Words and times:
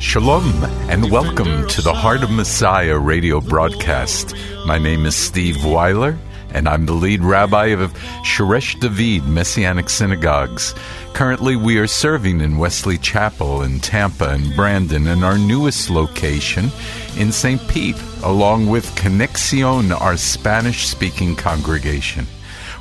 Shalom 0.00 0.64
and 0.88 1.10
welcome 1.10 1.68
to 1.68 1.82
the 1.82 1.92
Heart 1.92 2.22
of 2.22 2.30
Messiah 2.30 2.98
radio 2.98 3.38
broadcast. 3.38 4.34
My 4.64 4.78
name 4.78 5.04
is 5.04 5.14
Steve 5.14 5.62
Weiler 5.62 6.18
and 6.54 6.66
I'm 6.66 6.86
the 6.86 6.94
lead 6.94 7.22
rabbi 7.22 7.66
of 7.66 7.92
Shoresh 8.24 8.80
David 8.80 9.28
Messianic 9.28 9.90
Synagogues. 9.90 10.74
Currently, 11.12 11.56
we 11.56 11.78
are 11.78 11.86
serving 11.86 12.40
in 12.40 12.56
Wesley 12.56 12.96
Chapel 12.96 13.60
in 13.60 13.78
Tampa 13.78 14.30
and 14.30 14.56
Brandon 14.56 15.06
and 15.06 15.22
our 15.22 15.36
newest 15.36 15.90
location 15.90 16.70
in 17.18 17.30
St. 17.30 17.60
Pete, 17.68 18.00
along 18.22 18.68
with 18.68 18.86
Conexion, 18.96 19.92
our 20.00 20.16
Spanish 20.16 20.86
speaking 20.86 21.36
congregation. 21.36 22.26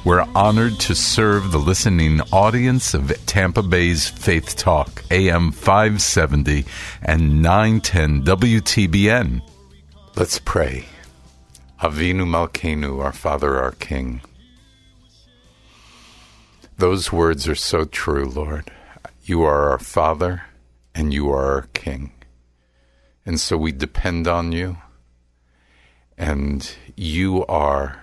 We're 0.06 0.26
honored 0.34 0.80
to 0.82 0.96
serve 0.96 1.52
the 1.52 1.58
listening 1.58 2.22
audience 2.32 2.94
of 2.94 3.12
Tampa 3.26 3.62
Bay's 3.62 4.08
Faith 4.08 4.56
Talk, 4.56 5.04
AM 5.12 5.52
570 5.52 6.64
and 7.02 7.42
910 7.42 8.24
WTBN. 8.24 9.42
Let's 10.16 10.40
pray. 10.40 10.86
Avinu 11.82 12.26
Malkeinu, 12.26 13.04
our 13.04 13.12
Father, 13.12 13.58
our 13.58 13.74
King. 13.74 14.22
Those 16.78 17.12
words 17.12 17.46
are 17.50 17.56
so 17.56 17.84
true, 17.84 18.26
Lord. 18.26 18.72
You 19.24 19.44
are 19.44 19.70
our 19.70 19.80
Father 19.80 20.44
and 20.96 21.14
you 21.14 21.30
are 21.30 21.46
our 21.56 21.68
King. 21.74 22.14
And 23.26 23.38
so 23.38 23.58
we 23.58 23.74
depend 23.74 24.28
on 24.30 24.54
you, 24.54 24.78
and 26.18 26.74
you 26.96 27.46
are 27.48 28.02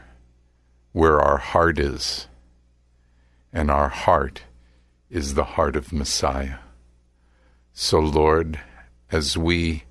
where 0.97 1.21
our 1.21 1.37
heart 1.37 1.79
is, 1.79 2.27
and 3.53 3.71
our 3.71 3.91
heart 3.91 4.45
is 5.11 5.35
the 5.35 5.45
heart 5.45 5.77
of 5.77 5.93
Messiah. 5.93 6.57
So, 7.75 7.99
Lord, 7.99 8.59
as 9.13 9.37
we 9.37 9.83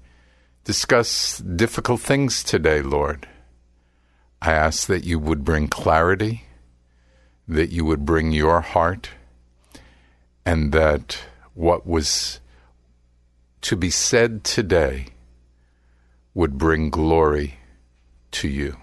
discuss 0.63 1.37
difficult 1.37 2.01
things 2.01 2.43
today, 2.43 2.81
Lord, 2.81 3.27
I 4.41 4.53
ask 4.53 4.87
that 4.87 5.03
you 5.03 5.19
would 5.19 5.43
bring 5.43 5.67
clarity, 5.67 6.45
that 7.47 7.71
you 7.71 7.85
would 7.85 8.03
bring 8.03 8.31
your 8.31 8.61
heart, 8.61 9.11
and 10.43 10.71
that 10.71 11.19
what 11.53 11.85
was 11.85 12.39
to 13.61 13.75
be 13.75 13.91
said 13.91 14.43
today 14.43 15.09
would 16.33 16.57
bring 16.57 16.89
glory 16.89 17.59
to 18.31 18.47
you. 18.47 18.77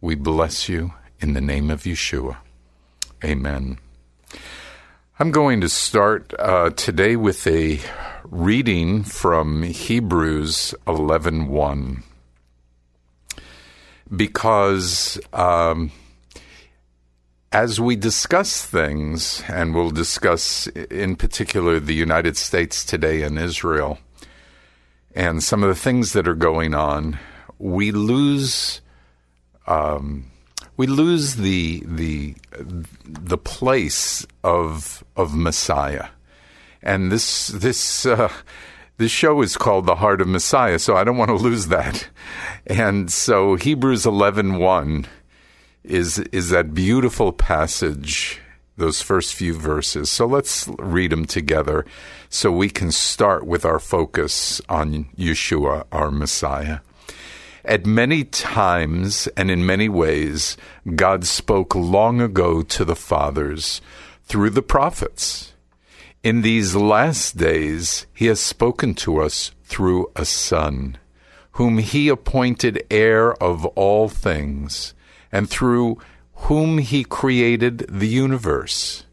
We 0.00 0.14
bless 0.14 0.66
you 0.66 0.94
in 1.22 1.34
the 1.34 1.40
name 1.40 1.70
of 1.70 1.82
Yeshua. 1.82 2.36
Amen. 3.24 3.78
I'm 5.20 5.30
going 5.30 5.60
to 5.60 5.68
start 5.68 6.34
uh, 6.36 6.70
today 6.70 7.14
with 7.14 7.46
a 7.46 7.78
reading 8.24 9.04
from 9.04 9.62
Hebrews 9.62 10.74
11:1 10.86 12.02
because 14.14 15.20
um, 15.32 15.92
as 17.52 17.80
we 17.80 17.94
discuss 17.94 18.66
things, 18.66 19.44
and 19.46 19.74
we'll 19.74 19.90
discuss 19.90 20.66
in 20.66 21.14
particular 21.14 21.78
the 21.78 21.94
United 21.94 22.36
States 22.36 22.84
today 22.84 23.22
and 23.22 23.38
Israel, 23.38 23.98
and 25.14 25.42
some 25.42 25.62
of 25.62 25.68
the 25.68 25.80
things 25.80 26.14
that 26.14 26.26
are 26.26 26.34
going 26.34 26.74
on, 26.74 27.18
we 27.58 27.92
lose. 27.92 28.80
Um, 29.68 30.31
we 30.82 30.88
lose 30.88 31.36
the 31.36 31.80
the 31.86 32.34
the 33.06 33.38
place 33.38 34.26
of 34.42 35.04
of 35.14 35.32
Messiah, 35.32 36.08
and 36.82 37.12
this 37.12 37.46
this 37.46 38.04
uh, 38.04 38.32
this 38.96 39.12
show 39.12 39.42
is 39.42 39.56
called 39.56 39.86
the 39.86 39.94
Heart 39.94 40.22
of 40.22 40.26
Messiah, 40.26 40.80
so 40.80 40.96
I 40.96 41.04
don't 41.04 41.18
want 41.18 41.28
to 41.28 41.36
lose 41.36 41.68
that. 41.68 42.08
And 42.66 43.12
so 43.12 43.54
Hebrews 43.54 44.06
11:1 44.06 45.06
is 45.84 46.18
is 46.32 46.48
that 46.50 46.74
beautiful 46.74 47.32
passage, 47.32 48.40
those 48.76 49.00
first 49.00 49.34
few 49.34 49.54
verses. 49.54 50.10
So 50.10 50.26
let's 50.26 50.68
read 50.80 51.12
them 51.12 51.26
together, 51.26 51.86
so 52.28 52.50
we 52.50 52.70
can 52.70 52.90
start 52.90 53.46
with 53.46 53.64
our 53.64 53.78
focus 53.78 54.60
on 54.68 55.04
Yeshua, 55.16 55.84
our 55.92 56.10
Messiah. 56.10 56.80
At 57.64 57.86
many 57.86 58.24
times 58.24 59.28
and 59.36 59.48
in 59.48 59.64
many 59.64 59.88
ways, 59.88 60.56
God 60.96 61.24
spoke 61.24 61.76
long 61.76 62.20
ago 62.20 62.62
to 62.62 62.84
the 62.84 62.96
fathers 62.96 63.80
through 64.24 64.50
the 64.50 64.62
prophets. 64.62 65.52
In 66.24 66.42
these 66.42 66.74
last 66.74 67.36
days, 67.36 68.06
He 68.14 68.26
has 68.26 68.40
spoken 68.40 68.94
to 68.96 69.20
us 69.20 69.52
through 69.64 70.10
a 70.16 70.24
Son, 70.24 70.98
whom 71.52 71.78
He 71.78 72.08
appointed 72.08 72.84
heir 72.90 73.32
of 73.34 73.64
all 73.66 74.08
things, 74.08 74.92
and 75.30 75.48
through 75.48 75.98
whom 76.34 76.78
He 76.78 77.04
created 77.04 77.86
the 77.88 78.08
universe. 78.08 79.04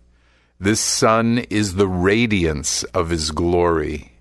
This 0.60 0.80
Son 0.80 1.46
is 1.52 1.76
the 1.76 1.88
radiance 1.88 2.84
of 2.96 3.10
His 3.10 3.30
glory 3.30 4.14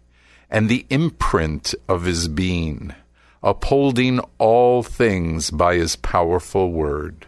and 0.50 0.68
the 0.68 0.86
imprint 0.90 1.74
of 1.88 2.04
His 2.04 2.28
being 2.28 2.94
upholding 3.42 4.20
all 4.38 4.82
things 4.82 5.50
by 5.50 5.74
his 5.74 5.96
powerful 5.96 6.72
word. 6.72 7.26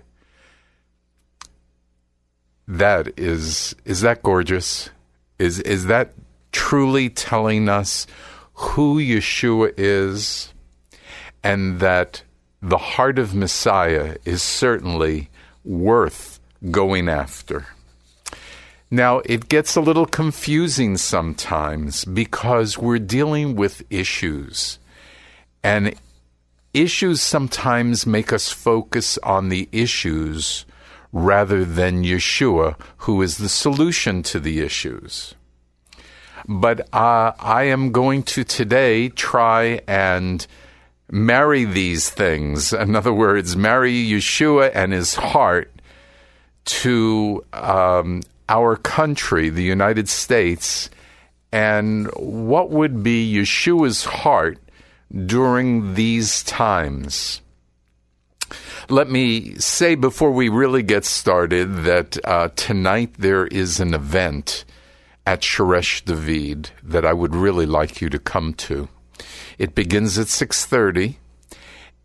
That 2.66 3.19
is 3.19 3.75
is 3.84 4.00
that 4.03 4.22
gorgeous? 4.22 4.91
Is 5.38 5.59
is 5.60 5.87
that 5.87 6.12
truly 6.53 7.10
telling 7.10 7.69
us 7.69 8.06
who 8.54 8.98
Yeshua 8.98 9.72
is 9.76 10.53
and 11.43 11.81
that 11.81 12.22
the 12.62 12.78
heart 12.78 13.19
of 13.19 13.34
Messiah 13.34 14.16
is 14.25 14.42
certainly 14.42 15.31
worth 15.65 16.41
going 16.71 17.09
after. 17.09 17.66
Now, 18.91 19.22
it 19.25 19.48
gets 19.48 19.77
a 19.77 19.81
little 19.81 20.04
confusing 20.04 20.97
sometimes 20.97 22.04
because 22.04 22.77
we're 22.77 22.98
dealing 22.98 23.54
with 23.54 23.82
issues 23.88 24.78
and 25.62 25.94
issues 26.72 27.21
sometimes 27.21 28.07
make 28.07 28.33
us 28.33 28.51
focus 28.51 29.18
on 29.18 29.48
the 29.48 29.68
issues 29.72 30.65
rather 31.12 31.65
than 31.65 32.04
Yeshua, 32.04 32.77
who 32.98 33.21
is 33.22 33.39
the 33.39 33.48
solution 33.48 34.22
to 34.22 34.39
the 34.39 34.60
issues. 34.60 35.34
But 36.47 36.80
uh, 36.95 37.33
I 37.39 37.65
am 37.65 37.92
going 37.92 38.22
to 38.24 38.45
today 38.45 39.09
try 39.09 39.80
and 39.86 40.47
marry 41.10 41.65
these 41.65 42.09
things. 42.10 42.72
In 42.72 42.97
other 42.97 43.13
words, 43.13 43.56
marry 43.56 43.92
Yeshua 43.92 44.71
and 44.74 44.92
his 44.92 45.15
heart 45.15 45.71
to 46.65 47.45
um, 47.53 48.22
our 48.48 48.77
country, 48.77 49.48
the 49.48 49.63
United 49.63 50.09
States, 50.09 50.91
and 51.53 52.06
what 52.15 52.71
would 52.71 53.03
be 53.03 53.34
Yeshua's 53.34 54.04
heart 54.04 54.59
during 55.12 55.95
these 55.95 56.42
times. 56.42 57.41
Let 58.89 59.09
me 59.09 59.54
say 59.57 59.95
before 59.95 60.33
we 60.33 60.48
really 60.48 60.83
get 60.83 61.04
started 61.04 61.84
that 61.84 62.18
uh, 62.24 62.48
tonight 62.57 63.15
there 63.18 63.47
is 63.47 63.78
an 63.78 63.95
event 63.95 64.65
at 65.27 65.42
Shoresh 65.42 66.04
David 66.04 66.71
that 66.83 67.04
I 67.04 67.12
would 67.12 67.34
really 67.34 67.66
like 67.66 68.01
you 68.01 68.09
to 68.10 68.18
come 68.18 68.54
to. 68.54 68.89
It 69.59 69.74
begins 69.74 70.18
at 70.18 70.27
6:30 70.27 71.16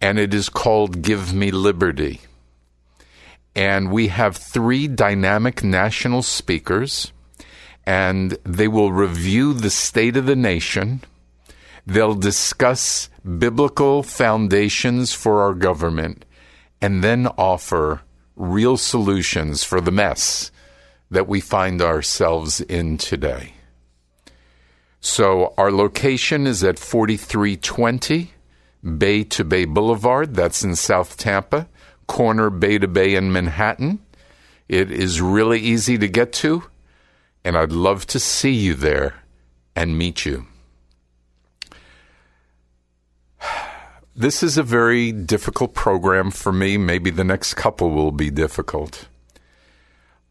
and 0.02 0.20
it 0.20 0.34
is 0.34 0.50
called 0.50 1.02
Give 1.02 1.34
Me 1.34 1.52
Liberty. 1.52 2.22
And 3.56 3.92
we 3.92 4.10
have 4.10 4.36
three 4.36 4.88
dynamic 4.88 5.64
national 5.64 6.24
speakers, 6.24 7.14
and 7.86 8.38
they 8.44 8.68
will 8.68 8.92
review 8.92 9.54
the 9.54 9.70
state 9.70 10.18
of 10.18 10.26
the 10.26 10.36
nation. 10.36 11.02
They'll 11.86 12.16
discuss 12.16 13.10
biblical 13.24 14.02
foundations 14.02 15.14
for 15.14 15.42
our 15.42 15.54
government 15.54 16.26
and 16.82 17.04
then 17.04 17.28
offer 17.38 18.02
real 18.36 18.78
solutions 18.78 19.64
for 19.64 19.80
the 19.80 19.92
mess 19.92 20.52
that 21.12 21.28
we 21.28 21.40
find 21.40 21.82
ourselves 21.82 22.62
in 22.62 22.98
today. 22.98 23.54
So, 25.00 25.54
our 25.58 25.72
location 25.72 26.48
is 26.48 26.64
at 26.64 26.80
4320 26.80 28.32
Bay 28.98 29.24
to 29.24 29.44
Bay 29.44 29.66
Boulevard. 29.66 30.34
That's 30.34 30.64
in 30.64 30.76
South 30.76 31.18
Tampa, 31.18 31.68
corner 32.08 32.50
Bay 32.50 32.80
to 32.80 32.88
Bay 32.88 33.14
in 33.14 33.32
Manhattan. 33.32 34.00
It 34.68 34.92
is 34.92 35.22
really 35.22 35.60
easy 35.60 36.00
to 36.00 36.08
get 36.08 36.34
to, 36.34 36.64
and 37.44 37.56
I'd 37.56 37.72
love 37.72 38.08
to 38.08 38.20
see 38.20 38.54
you 38.54 38.74
there 38.74 39.22
and 39.76 39.98
meet 39.98 40.26
you. 40.26 40.48
This 44.18 44.44
is 44.44 44.58
a 44.58 44.64
very 44.64 45.12
difficult 45.12 45.74
program 45.74 46.32
for 46.32 46.54
me. 46.54 46.78
Maybe 46.78 47.10
the 47.10 47.26
next 47.26 47.56
couple 47.56 47.90
will 47.90 48.14
be 48.14 48.30
difficult. 48.30 49.10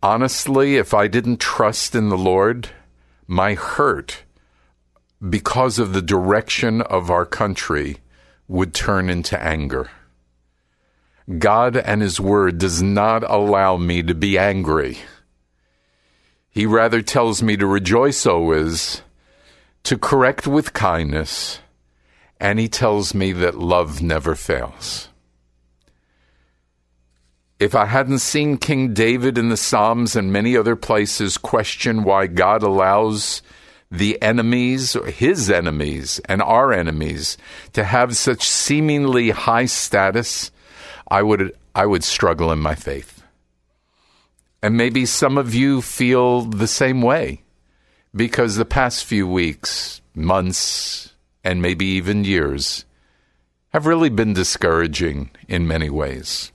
Honestly, 0.03 0.77
if 0.77 0.95
I 0.95 1.07
didn't 1.07 1.39
trust 1.39 1.95
in 1.95 2.09
the 2.09 2.17
Lord, 2.17 2.71
my 3.27 3.53
hurt 3.53 4.23
because 5.29 5.79
of 5.79 5.93
the 5.93 6.01
direction 6.01 6.81
of 6.81 7.11
our 7.11 7.27
country 7.27 7.99
would 8.49 8.73
turn 8.73 9.11
into 9.11 9.39
anger. 9.43 9.91
God 11.39 11.77
and 11.77 12.01
His 12.01 12.19
Word 12.19 12.57
does 12.57 12.81
not 12.81 13.23
allow 13.31 13.77
me 13.77 14.03
to 14.03 14.15
be 14.15 14.39
angry. 14.39 14.99
He 16.49 16.65
rather 16.65 17.03
tells 17.03 17.43
me 17.43 17.59
to 17.59 17.67
rejoice 17.67 18.25
always, 18.25 19.03
to 19.83 19.99
correct 19.99 20.47
with 20.47 20.73
kindness, 20.73 21.61
and 22.41 22.59
he 22.59 22.69
tells 22.69 23.15
me 23.15 23.33
that 23.33 23.59
love 23.59 24.03
never 24.03 24.35
fails. 24.35 25.09
If 27.61 27.75
I 27.75 27.87
hadn't 27.87 28.19
seen 28.19 28.59
King 28.59 28.93
David 28.93 29.39
in 29.39 29.49
the 29.49 29.57
Psalms 29.57 30.17
and 30.17 30.33
many 30.33 30.57
other 30.57 30.77
places 30.77 31.39
question 31.39 32.03
why 32.03 32.27
God 32.27 32.63
allows 32.63 33.43
the 33.91 34.21
enemies, 34.21 34.95
his 35.15 35.51
enemies, 35.51 36.21
and 36.25 36.43
our 36.43 36.73
enemies 36.73 37.39
to 37.73 37.85
have 37.85 38.17
such 38.17 38.43
seemingly 38.43 39.31
high 39.31 39.67
status, 39.67 40.51
I 41.09 41.23
would, 41.23 41.57
I 41.75 41.87
would 41.87 42.03
struggle 42.03 42.51
in 42.51 42.59
my 42.59 42.75
faith. 42.75 43.23
And 44.63 44.77
maybe 44.77 45.07
some 45.07 45.39
of 45.39 45.55
you 45.55 45.81
feel 45.81 46.43
the 46.43 46.67
same 46.67 47.03
way 47.03 47.43
because 48.15 48.57
the 48.57 48.65
past 48.65 49.05
few 49.05 49.29
weeks, 49.29 50.01
months, 50.15 51.14
and 51.45 51.61
maybe 51.63 51.85
even 51.85 52.25
years 52.25 52.85
have 53.75 53.87
really 53.87 54.09
been 54.09 54.33
discouraging 54.33 55.31
in 55.47 55.69
many 55.69 55.91
ways. 55.91 56.51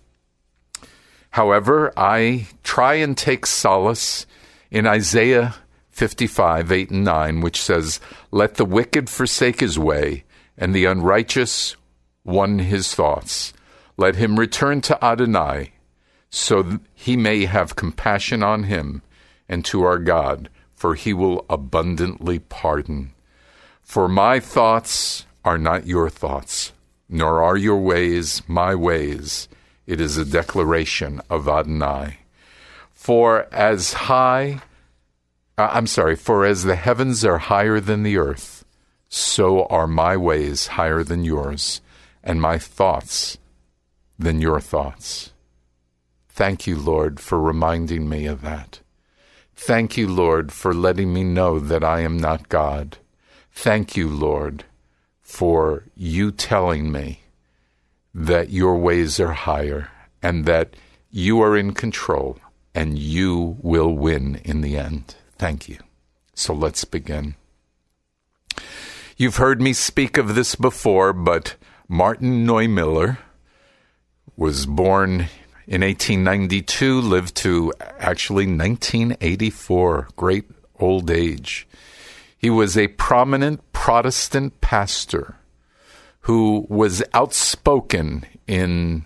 However, 1.31 1.93
I 1.95 2.47
try 2.63 2.95
and 2.95 3.17
take 3.17 3.45
solace 3.45 4.25
in 4.71 4.87
Isaiah 4.87 5.55
55, 5.91 6.71
8 6.71 6.89
and 6.91 7.03
9, 7.03 7.41
which 7.41 7.61
says, 7.61 7.99
Let 8.31 8.55
the 8.55 8.65
wicked 8.65 9.09
forsake 9.09 9.59
his 9.59 9.77
way, 9.77 10.23
and 10.57 10.73
the 10.73 10.85
unrighteous 10.85 11.75
one 12.23 12.59
his 12.59 12.95
thoughts. 12.95 13.53
Let 13.97 14.15
him 14.15 14.39
return 14.39 14.81
to 14.81 15.03
Adonai, 15.03 15.73
so 16.29 16.79
he 16.93 17.17
may 17.17 17.45
have 17.45 17.75
compassion 17.75 18.41
on 18.43 18.63
him, 18.63 19.01
and 19.49 19.65
to 19.65 19.83
our 19.83 19.99
God, 19.99 20.49
for 20.73 20.95
he 20.95 21.13
will 21.13 21.45
abundantly 21.49 22.39
pardon. 22.39 23.13
For 23.89 24.07
my 24.07 24.39
thoughts 24.39 25.25
are 25.43 25.57
not 25.57 25.87
your 25.87 26.11
thoughts, 26.11 26.73
nor 27.09 27.41
are 27.41 27.57
your 27.57 27.79
ways 27.79 28.43
my 28.47 28.75
ways. 28.75 29.49
It 29.87 29.99
is 29.99 30.15
a 30.15 30.23
declaration 30.23 31.21
of 31.27 31.47
Adonai. 31.47 32.19
For 32.93 33.47
as 33.51 33.93
high, 33.93 34.61
uh, 35.57 35.69
I'm 35.71 35.87
sorry, 35.87 36.15
for 36.15 36.45
as 36.45 36.65
the 36.65 36.75
heavens 36.75 37.25
are 37.25 37.39
higher 37.39 37.79
than 37.79 38.03
the 38.03 38.17
earth, 38.17 38.63
so 39.07 39.65
are 39.71 39.87
my 39.87 40.15
ways 40.15 40.67
higher 40.77 41.03
than 41.03 41.23
yours, 41.23 41.81
and 42.23 42.39
my 42.39 42.59
thoughts 42.59 43.39
than 44.19 44.39
your 44.39 44.59
thoughts. 44.59 45.31
Thank 46.27 46.67
you, 46.67 46.77
Lord, 46.77 47.19
for 47.19 47.41
reminding 47.41 48.07
me 48.07 48.27
of 48.27 48.41
that. 48.43 48.81
Thank 49.55 49.97
you, 49.97 50.07
Lord, 50.07 50.51
for 50.51 50.75
letting 50.75 51.11
me 51.11 51.23
know 51.23 51.57
that 51.57 51.83
I 51.83 52.01
am 52.01 52.17
not 52.17 52.49
God 52.49 52.99
Thank 53.53 53.97
you, 53.97 54.07
Lord, 54.07 54.63
for 55.21 55.83
you 55.95 56.31
telling 56.31 56.91
me 56.91 57.21
that 58.13 58.49
your 58.49 58.77
ways 58.77 59.19
are 59.19 59.33
higher 59.33 59.89
and 60.21 60.45
that 60.45 60.75
you 61.11 61.41
are 61.41 61.57
in 61.57 61.73
control 61.73 62.39
and 62.73 62.97
you 62.97 63.57
will 63.61 63.93
win 63.93 64.41
in 64.43 64.61
the 64.61 64.77
end. 64.77 65.15
Thank 65.37 65.67
you. 65.67 65.77
So 66.33 66.53
let's 66.53 66.85
begin. 66.85 67.35
You've 69.17 69.37
heard 69.37 69.61
me 69.61 69.73
speak 69.73 70.17
of 70.17 70.35
this 70.35 70.55
before, 70.55 71.11
but 71.11 71.55
Martin 71.87 72.45
Niemöller 72.45 73.17
was 74.37 74.65
born 74.65 75.27
in 75.67 75.81
1892, 75.81 77.01
lived 77.01 77.35
to 77.35 77.73
actually 77.99 78.45
1984, 78.45 80.07
great 80.15 80.45
old 80.79 81.11
age. 81.11 81.67
He 82.39 82.49
was 82.49 82.77
a 82.77 82.87
prominent 82.87 83.71
Protestant 83.73 84.61
pastor 84.61 85.35
who 86.21 86.65
was 86.69 87.03
outspoken 87.13 88.25
in 88.47 89.05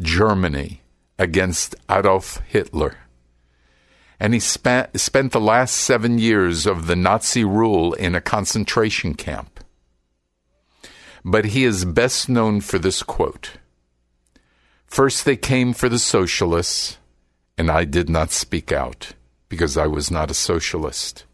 Germany 0.00 0.82
against 1.18 1.74
Adolf 1.90 2.40
Hitler. 2.46 2.98
And 4.20 4.32
he 4.32 4.40
spent, 4.40 4.98
spent 4.98 5.32
the 5.32 5.40
last 5.40 5.74
seven 5.74 6.18
years 6.18 6.66
of 6.66 6.86
the 6.86 6.96
Nazi 6.96 7.44
rule 7.44 7.92
in 7.94 8.14
a 8.14 8.20
concentration 8.20 9.14
camp. 9.14 9.60
But 11.24 11.46
he 11.46 11.64
is 11.64 11.84
best 11.84 12.28
known 12.28 12.60
for 12.60 12.78
this 12.78 13.02
quote 13.02 13.58
First, 14.86 15.24
they 15.24 15.36
came 15.36 15.72
for 15.72 15.88
the 15.88 15.98
socialists, 15.98 16.98
and 17.58 17.70
I 17.70 17.84
did 17.84 18.08
not 18.08 18.30
speak 18.30 18.70
out 18.70 19.12
because 19.48 19.76
I 19.76 19.88
was 19.88 20.12
not 20.12 20.30
a 20.30 20.34
socialist. 20.34 21.25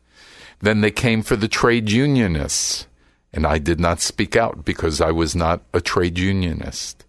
Then 0.62 0.80
they 0.80 0.92
came 0.92 1.22
for 1.22 1.34
the 1.34 1.48
trade 1.48 1.90
unionists, 1.90 2.86
and 3.32 3.44
I 3.44 3.58
did 3.58 3.80
not 3.80 4.00
speak 4.00 4.36
out 4.36 4.64
because 4.64 5.00
I 5.00 5.10
was 5.10 5.34
not 5.34 5.62
a 5.74 5.80
trade 5.80 6.20
unionist. 6.20 7.04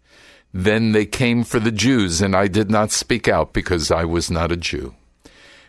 Then 0.51 0.91
they 0.91 1.05
came 1.05 1.43
for 1.43 1.59
the 1.59 1.71
Jews, 1.71 2.19
and 2.19 2.35
I 2.35 2.47
did 2.47 2.71
not 2.71 2.91
speak 2.91 3.27
out 3.27 3.53
because 3.53 3.91
I 3.91 4.05
was 4.05 4.31
not 4.31 4.51
a 4.51 4.57
Jew. 4.57 4.95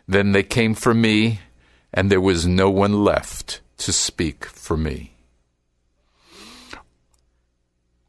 Then 0.08 0.32
they 0.32 0.42
came 0.42 0.74
for 0.74 0.94
me, 0.94 1.40
and 1.92 2.10
there 2.10 2.22
was 2.22 2.46
no 2.46 2.70
one 2.70 3.04
left 3.04 3.60
to 3.78 3.92
speak 3.92 4.46
for 4.46 4.78
me. 4.78 5.12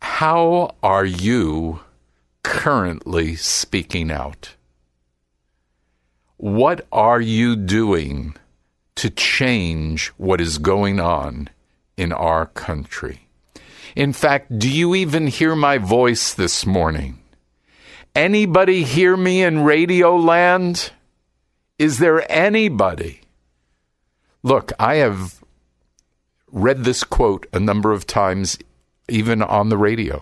How 0.01 0.75
are 0.81 1.05
you 1.05 1.81
currently 2.43 3.35
speaking 3.35 4.09
out? 4.09 4.55
What 6.37 6.87
are 6.93 7.19
you 7.19 7.57
doing 7.57 8.35
to 8.95 9.09
change 9.09 10.07
what 10.17 10.39
is 10.41 10.57
going 10.57 10.99
on 10.99 11.49
in 11.97 12.11
our 12.11 12.45
country. 12.47 13.27
In 13.95 14.13
fact, 14.13 14.57
do 14.57 14.69
you 14.69 14.95
even 14.95 15.27
hear 15.27 15.55
my 15.55 15.77
voice 15.77 16.33
this 16.33 16.65
morning? 16.65 17.19
Anybody 18.13 18.83
hear 18.83 19.15
me 19.15 19.43
in 19.43 19.63
radio 19.63 20.15
land? 20.15 20.91
Is 21.77 21.99
there 21.99 22.29
anybody? 22.31 23.21
Look, 24.43 24.71
I 24.79 24.95
have 24.95 25.43
read 26.51 26.83
this 26.83 27.03
quote 27.03 27.47
a 27.51 27.59
number 27.59 27.91
of 27.91 28.07
times, 28.07 28.57
even 29.09 29.41
on 29.41 29.69
the 29.69 29.77
radio. 29.77 30.21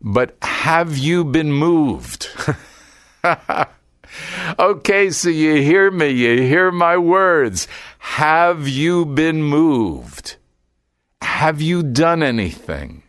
But 0.00 0.36
have 0.42 0.96
you 0.96 1.24
been 1.24 1.52
moved? 1.52 2.28
okay, 4.58 5.10
so 5.10 5.28
you 5.28 5.56
hear 5.62 5.90
me, 5.90 6.08
you 6.08 6.42
hear 6.42 6.70
my 6.70 6.96
words. 6.96 7.68
Have 7.98 8.68
you 8.68 9.04
been 9.04 9.42
moved? 9.42 10.36
Have 11.22 11.60
you 11.60 11.82
done 11.82 12.22
anything? 12.22 13.02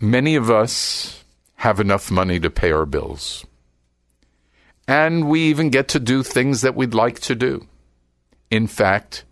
Many 0.00 0.34
of 0.34 0.50
us 0.50 1.22
have 1.56 1.78
enough 1.78 2.10
money 2.10 2.40
to 2.40 2.50
pay 2.50 2.72
our 2.72 2.86
bills. 2.86 3.46
And 4.88 5.28
we 5.28 5.42
even 5.42 5.70
get 5.70 5.86
to 5.88 6.00
do 6.00 6.24
things 6.24 6.62
that 6.62 6.74
we'd 6.74 6.94
like 6.94 7.20
to 7.20 7.36
do. 7.36 7.68
In 8.50 8.66
fact, 8.66 9.24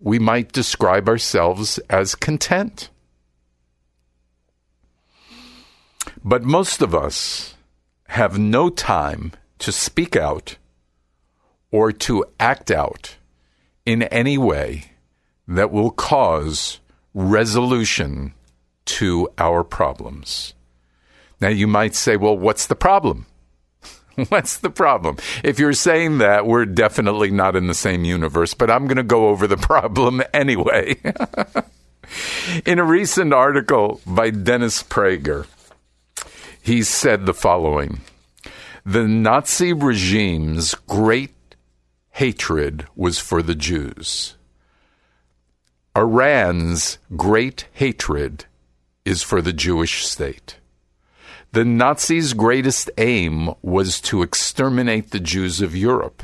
we 0.00 0.18
might 0.18 0.52
describe 0.52 1.08
ourselves 1.08 1.78
as 1.88 2.16
content. 2.16 2.90
But 6.26 6.42
most 6.42 6.82
of 6.82 6.92
us 6.92 7.54
have 8.08 8.36
no 8.36 8.68
time 8.68 9.30
to 9.60 9.70
speak 9.70 10.16
out 10.16 10.56
or 11.70 11.92
to 11.92 12.24
act 12.40 12.68
out 12.68 13.14
in 13.84 14.02
any 14.02 14.36
way 14.36 14.90
that 15.46 15.70
will 15.70 15.92
cause 15.92 16.80
resolution 17.14 18.34
to 18.86 19.28
our 19.38 19.62
problems. 19.62 20.54
Now, 21.40 21.48
you 21.48 21.68
might 21.68 21.94
say, 21.94 22.16
well, 22.16 22.36
what's 22.36 22.66
the 22.66 22.74
problem? 22.74 23.26
what's 24.28 24.56
the 24.56 24.70
problem? 24.70 25.18
If 25.44 25.60
you're 25.60 25.74
saying 25.74 26.18
that, 26.18 26.44
we're 26.44 26.66
definitely 26.66 27.30
not 27.30 27.54
in 27.54 27.68
the 27.68 27.74
same 27.74 28.04
universe, 28.04 28.52
but 28.52 28.68
I'm 28.68 28.88
going 28.88 28.96
to 28.96 29.04
go 29.04 29.28
over 29.28 29.46
the 29.46 29.56
problem 29.56 30.24
anyway. 30.34 30.96
in 32.66 32.80
a 32.80 32.84
recent 32.84 33.32
article 33.32 34.00
by 34.04 34.30
Dennis 34.30 34.82
Prager, 34.82 35.46
he 36.66 36.82
said 36.82 37.26
the 37.26 37.32
following 37.32 38.00
The 38.84 39.06
Nazi 39.06 39.72
regime's 39.72 40.74
great 40.74 41.54
hatred 42.10 42.88
was 42.96 43.20
for 43.20 43.40
the 43.40 43.54
Jews. 43.54 44.34
Iran's 45.94 46.98
great 47.14 47.68
hatred 47.72 48.46
is 49.04 49.22
for 49.22 49.40
the 49.40 49.52
Jewish 49.52 50.04
state. 50.04 50.56
The 51.52 51.64
Nazis' 51.64 52.32
greatest 52.32 52.90
aim 52.98 53.54
was 53.62 54.00
to 54.00 54.22
exterminate 54.22 55.12
the 55.12 55.20
Jews 55.20 55.60
of 55.60 55.76
Europe. 55.76 56.20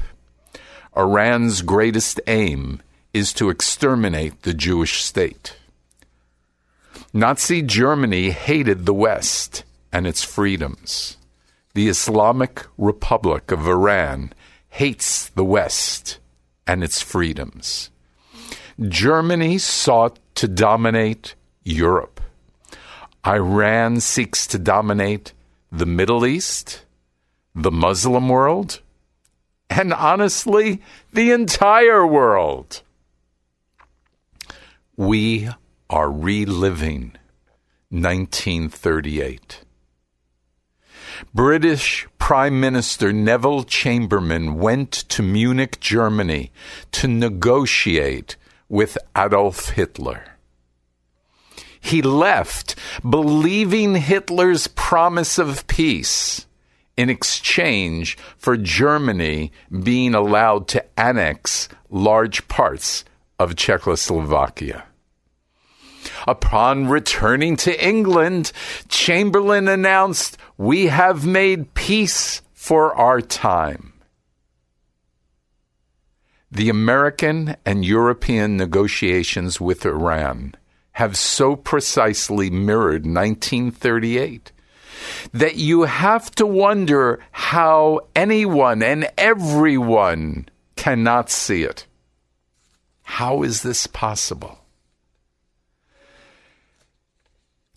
Iran's 0.97 1.63
greatest 1.63 2.21
aim 2.27 2.83
is 3.15 3.33
to 3.35 3.49
exterminate 3.49 4.43
the 4.43 4.55
Jewish 4.55 5.05
state. 5.05 5.57
Nazi 7.13 7.63
Germany 7.63 8.31
hated 8.31 8.87
the 8.87 8.95
West 8.95 9.63
and 9.93 10.07
its 10.07 10.25
freedoms. 10.25 11.17
The 11.75 11.89
Islamic 11.89 12.67
Republic 12.79 13.51
of 13.51 13.67
Iran 13.67 14.33
hates 14.69 15.29
the 15.29 15.45
West 15.45 16.19
and 16.67 16.83
its 16.83 17.01
freedoms. 17.03 17.91
Germany 18.81 19.59
sought 19.59 20.19
to 20.37 20.49
dominate 20.49 21.35
Europe. 21.63 22.21
Iran 23.27 24.01
seeks 24.01 24.47
to 24.49 24.59
dominate 24.59 25.33
the 25.71 25.87
Middle 25.87 26.27
East, 26.27 26.85
the 27.55 27.71
Muslim 27.71 28.29
world, 28.29 28.81
and 29.71 29.93
honestly, 29.93 30.83
the 31.13 31.31
entire 31.31 32.07
world. 32.07 32.83
We 34.97 35.49
are 35.89 36.11
reliving 36.11 37.17
1938. 37.91 39.61
British 41.35 42.07
Prime 42.19 42.61
Minister 42.61 43.13
Neville 43.13 43.65
Chamberlain 43.65 44.55
went 44.55 44.93
to 44.93 45.23
Munich, 45.23 45.81
Germany 45.81 46.53
to 46.93 47.09
negotiate 47.09 48.37
with 48.69 48.97
Adolf 49.17 49.71
Hitler. 49.71 50.25
He 51.81 52.01
left 52.01 52.77
believing 53.09 53.97
Hitler's 53.97 54.67
promise 54.69 55.39
of 55.39 55.67
peace 55.67 56.47
in 56.97 57.11
exchange 57.11 58.17
for 58.37 58.57
Germany 58.57 59.53
being 59.83 60.15
allowed 60.15 60.69
to 60.69 61.01
annex 61.01 61.69
large 61.91 62.47
parts 62.49 63.05
of 63.39 63.57
Czechoslovakia. 63.57 64.85
Upon 66.27 66.89
returning 66.89 67.57
to 67.59 67.85
England, 67.85 68.53
Chamberlain 68.89 69.69
announced, 69.69 70.39
We 70.57 70.87
have 70.87 71.27
made 71.27 71.75
peace 71.75 72.43
for 72.53 72.95
our 72.95 73.21
time. 73.21 73.93
The 76.51 76.69
American 76.69 77.57
and 77.65 77.85
European 77.85 78.57
negotiations 78.57 79.61
with 79.61 79.87
Iran 79.87 80.55
have 80.93 81.17
so 81.17 81.57
precisely 81.57 82.51
mirrored 82.51 83.07
1938 83.07 84.53
that 85.33 85.57
you 85.57 85.83
have 85.83 86.31
to 86.33 86.47
wonder 86.47 87.21
how 87.33 88.01
anyone 88.15 88.83
and 88.83 89.09
everyone 89.17 90.49
cannot 90.77 91.31
see 91.31 91.63
it. 91.63 91.87
How 93.03 93.43
is 93.43 93.63
this 93.63 93.87
possible? 93.87 94.62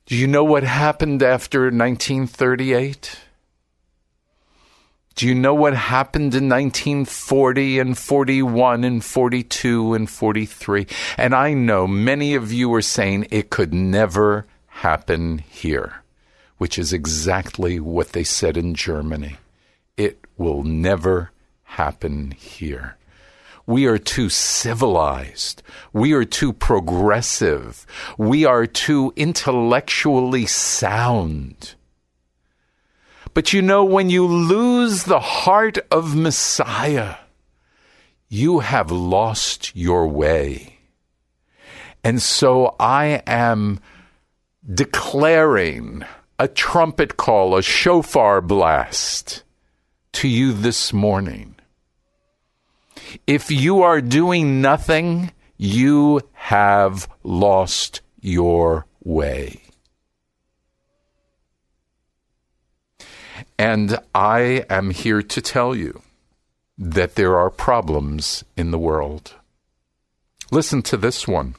Do 0.06 0.16
you 0.16 0.28
know 0.28 0.44
what 0.44 0.62
happened 0.62 1.24
after 1.24 1.62
1938? 1.62 3.18
Do 5.16 5.26
you 5.26 5.34
know 5.34 5.56
what 5.56 5.74
happened 5.74 6.36
in 6.36 6.48
1940 6.48 7.80
and 7.80 7.98
41 7.98 8.84
and 8.84 9.04
42 9.04 9.96
and 9.96 10.08
43? 10.08 10.86
And 11.18 11.34
I 11.34 11.54
know 11.54 11.88
many 11.88 12.36
of 12.36 12.54
you 12.54 12.72
are 12.76 12.84
saying 12.84 13.26
it 13.32 13.50
could 13.50 13.74
never 13.74 14.46
happen 14.68 15.40
here, 15.40 16.04
which 16.60 16.78
is 16.78 16.94
exactly 16.94 17.80
what 17.80 18.10
they 18.10 18.24
said 18.24 18.58
in 18.58 18.76
Germany. 18.76 19.38
It 19.98 20.20
will 20.38 20.62
never 20.62 21.32
happen 21.64 22.30
here. 22.30 22.96
We 23.66 23.86
are 23.88 23.98
too 23.98 24.30
civilized. 24.30 25.64
We 25.92 26.14
are 26.14 26.26
too 26.26 26.54
progressive. 26.54 27.86
We 28.18 28.46
are 28.46 28.66
too 28.66 29.14
intellectually 29.16 30.46
sound 30.46 31.76
but 33.36 33.52
you 33.52 33.62
know, 33.62 33.84
when 33.84 34.10
you 34.10 34.26
lose 34.26 35.04
the 35.04 35.20
heart 35.20 35.78
of 35.92 36.16
Messiah, 36.16 37.18
you 38.30 38.60
have 38.60 38.90
lost 38.90 39.76
your 39.76 40.08
way. 40.08 40.80
And 42.02 42.22
so 42.22 42.78
I 42.80 43.22
am 43.28 43.82
declaring 44.66 46.06
a 46.40 46.48
trumpet 46.48 47.18
call, 47.18 47.58
a 47.58 47.62
shofar 47.62 48.40
blast 48.40 49.44
to 50.14 50.30
you 50.30 50.54
this 50.54 50.94
morning. 50.94 51.55
If 53.28 53.52
you 53.52 53.82
are 53.82 54.02
doing 54.02 54.62
nothing, 54.62 55.32
you 55.58 56.22
have 56.34 57.08
lost 57.24 58.02
your 58.22 58.86
way. 59.04 59.62
And 63.58 63.98
I 64.14 64.66
am 64.70 64.90
here 64.90 65.22
to 65.22 65.42
tell 65.42 65.76
you 65.76 66.02
that 66.78 67.16
there 67.16 67.38
are 67.38 67.50
problems 67.50 68.44
in 68.58 68.72
the 68.72 68.80
world. 68.80 69.36
Listen 70.52 70.82
to 70.84 70.98
this 70.98 71.28
one. 71.28 71.56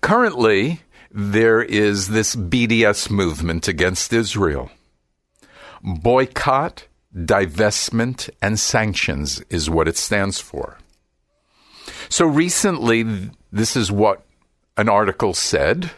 Currently, 0.00 0.80
there 1.10 1.62
is 1.62 2.08
this 2.08 2.34
BDS 2.34 3.10
movement 3.10 3.68
against 3.68 4.12
Israel. 4.12 4.70
Boycott, 5.82 6.86
divestment, 7.14 8.30
and 8.40 8.58
sanctions 8.58 9.40
is 9.50 9.68
what 9.68 9.88
it 9.88 9.96
stands 9.96 10.38
for. 10.40 10.78
So 12.08 12.26
recently, 12.26 13.30
this 13.52 13.76
is 13.76 13.90
what 13.90 14.22
an 14.76 14.88
article 14.88 15.34
said 15.34 15.90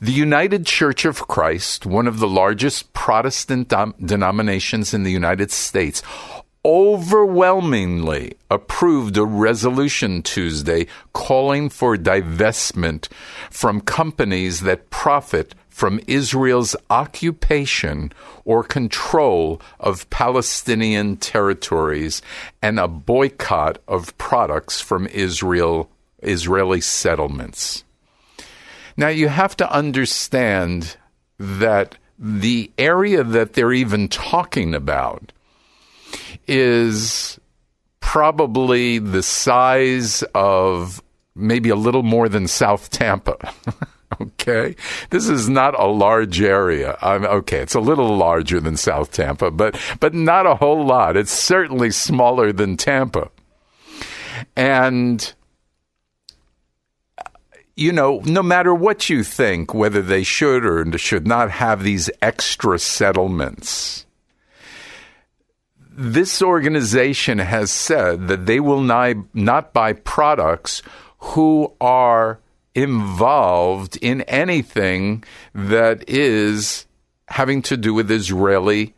the 0.00 0.12
United 0.12 0.64
Church 0.64 1.04
of 1.04 1.28
Christ, 1.28 1.84
one 1.84 2.06
of 2.06 2.20
the 2.20 2.28
largest 2.28 2.92
Protestant 2.94 3.68
dom- 3.68 3.94
denominations 4.02 4.94
in 4.94 5.02
the 5.02 5.12
United 5.12 5.50
States, 5.50 6.02
overwhelmingly 6.64 8.34
approved 8.50 9.16
a 9.16 9.24
resolution 9.24 10.22
Tuesday 10.22 10.86
calling 11.12 11.68
for 11.68 11.96
divestment 11.96 13.08
from 13.50 13.80
companies 13.80 14.60
that 14.60 14.90
profit 14.90 15.54
from 15.78 16.00
Israel's 16.08 16.74
occupation 16.90 18.12
or 18.44 18.64
control 18.64 19.62
of 19.78 20.10
Palestinian 20.10 21.16
territories 21.16 22.20
and 22.60 22.80
a 22.80 22.88
boycott 22.88 23.78
of 23.86 24.18
products 24.18 24.80
from 24.80 25.06
Israel 25.06 25.88
Israeli 26.20 26.80
settlements. 26.80 27.84
Now, 28.96 29.06
you 29.06 29.28
have 29.28 29.56
to 29.58 29.72
understand 29.72 30.96
that 31.38 31.96
the 32.18 32.72
area 32.76 33.22
that 33.22 33.52
they're 33.52 33.72
even 33.72 34.08
talking 34.08 34.74
about 34.74 35.30
is 36.48 37.38
probably 38.00 38.98
the 38.98 39.22
size 39.22 40.24
of 40.34 41.00
maybe 41.36 41.68
a 41.68 41.76
little 41.76 42.02
more 42.02 42.28
than 42.28 42.48
South 42.48 42.90
Tampa. 42.90 43.36
okay, 44.22 44.76
this 45.10 45.28
is 45.28 45.48
not 45.48 45.78
a 45.78 45.86
large 45.86 46.40
area. 46.40 46.96
I'm, 47.00 47.24
okay, 47.24 47.58
it's 47.58 47.74
a 47.74 47.80
little 47.80 48.16
larger 48.16 48.60
than 48.60 48.76
South 48.76 49.12
Tampa, 49.12 49.50
but 49.50 49.78
but 50.00 50.14
not 50.14 50.46
a 50.46 50.56
whole 50.56 50.84
lot. 50.84 51.16
It's 51.16 51.32
certainly 51.32 51.90
smaller 51.90 52.52
than 52.52 52.76
Tampa, 52.76 53.30
and 54.56 55.32
uh, 57.18 57.30
you 57.76 57.92
know, 57.92 58.20
no 58.24 58.42
matter 58.42 58.74
what 58.74 59.08
you 59.08 59.22
think, 59.22 59.74
whether 59.74 60.02
they 60.02 60.22
should 60.22 60.64
or 60.64 60.98
should 60.98 61.26
not 61.26 61.50
have 61.50 61.82
these 61.82 62.10
extra 62.22 62.78
settlements, 62.78 64.06
this 65.90 66.40
organization 66.42 67.38
has 67.38 67.70
said 67.70 68.28
that 68.28 68.46
they 68.46 68.60
will 68.60 68.80
not 68.80 69.72
buy 69.72 69.92
products 69.92 70.82
who 71.18 71.72
are 71.80 72.38
involved 72.82 73.98
in 74.00 74.22
anything 74.22 75.24
that 75.52 76.08
is 76.08 76.86
having 77.26 77.60
to 77.62 77.76
do 77.76 77.92
with 77.92 78.10
Israeli 78.10 78.94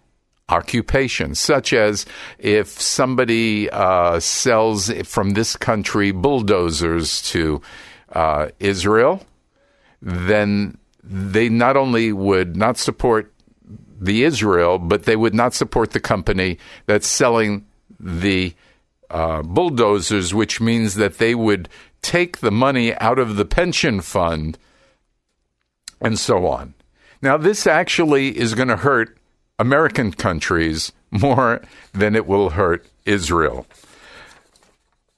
occupation, 0.51 1.35
such 1.35 1.73
as 1.73 2.05
if 2.39 2.69
somebody 2.69 3.71
uh, 3.71 4.21
sells 4.21 4.91
from 5.05 5.31
this 5.31 5.57
country 5.57 6.11
bulldozers 6.11 7.23
to 7.23 7.63
uh, 8.13 8.49
Israel, 8.59 9.25
then 10.03 10.77
they 11.03 11.49
not 11.49 11.77
only 11.77 12.13
would 12.13 12.57
not 12.57 12.77
support 12.77 13.33
the 14.01 14.25
Israel, 14.25 14.79
but 14.79 15.05
they 15.05 15.17
would 15.17 15.35
not 15.35 15.55
support 15.55 15.93
the 15.93 16.01
company 16.01 16.59
that's 16.87 17.07
selling 17.07 17.65
the 17.99 18.55
uh, 19.11 19.43
bulldozers, 19.43 20.33
which 20.33 20.61
means 20.61 20.95
that 20.95 21.19
they 21.19 21.35
would 21.35 21.69
take 22.03 22.39
the 22.39 22.51
money 22.51 22.95
out 22.97 23.19
of 23.19 23.37
the 23.37 23.45
pension 23.45 24.01
fund 24.01 24.59
and 26.01 26.19
so 26.19 26.47
on. 26.47 26.75
Now, 27.23 27.37
this 27.37 27.67
actually 27.67 28.39
is 28.39 28.55
going 28.55 28.69
to 28.69 28.77
hurt 28.77 29.19
American 29.59 30.13
countries 30.13 30.93
more 31.11 31.61
than 31.93 32.17
it 32.17 32.27
will 32.27 32.51
hurt 32.51 32.87
Israel. 33.05 33.67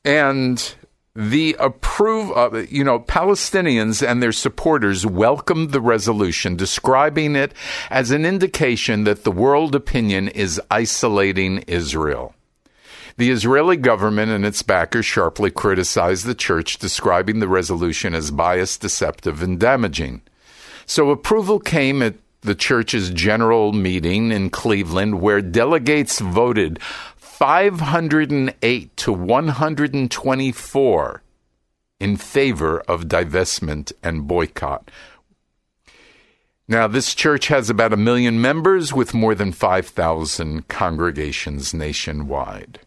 And 0.05 0.75
the 1.15 1.55
approve 1.61 2.31
of, 2.33 2.55
uh, 2.55 2.59
you 2.71 2.83
know, 2.83 2.99
Palestinians 2.99 4.07
and 4.07 4.23
their 4.23 4.33
supporters 4.33 5.07
welcomed 5.07 5.71
the 5.71 5.81
resolution, 5.81 6.57
describing 6.57 7.37
it 7.37 7.53
as 7.91 8.11
an 8.11 8.25
indication 8.25 9.05
that 9.05 9.25
the 9.25 9.31
world 9.31 9.75
opinion 9.75 10.29
is 10.29 10.61
isolating 10.71 11.59
Israel. 11.69 12.35
The 13.17 13.31
Israeli 13.31 13.77
government 13.77 14.33
and 14.33 14.47
its 14.47 14.63
backers 14.63 15.05
sharply 15.05 15.51
criticized 15.51 16.25
the 16.25 16.35
church, 16.35 16.79
describing 16.79 17.41
the 17.41 17.49
resolution 17.49 18.15
as 18.15 18.31
biased, 18.31 18.81
deceptive, 18.81 19.43
and 19.43 19.61
damaging. 19.61 20.23
So 20.87 21.11
approval 21.11 21.61
came 21.61 22.03
at 22.03 22.15
the 22.41 22.55
church's 22.55 23.11
general 23.11 23.73
meeting 23.73 24.33
in 24.33 24.51
Cleveland, 24.51 25.21
where 25.21 25.41
delegates 25.41 26.21
voted 26.21 26.83
508 27.17 28.97
to 28.97 29.13
124 29.13 31.23
in 32.01 32.17
favor 32.17 32.81
of 32.81 33.05
divestment 33.05 33.93
and 34.03 34.27
boycott. 34.27 34.91
Now, 36.67 36.89
this 36.89 37.15
church 37.15 37.49
has 37.49 37.69
about 37.69 37.93
a 37.93 37.97
million 37.97 38.41
members 38.41 38.93
with 38.93 39.15
more 39.15 39.35
than 39.35 39.53
5,000 39.53 40.69
congregations 40.69 41.75
nationwide. 41.75 42.81